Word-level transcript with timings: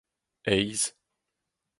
aes 0.51 0.81